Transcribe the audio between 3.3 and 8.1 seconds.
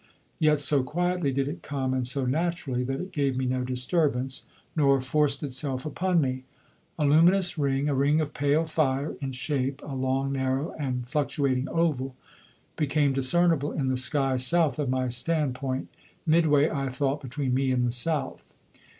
me no disturbance, nor forced itself upon me. A luminous ring, a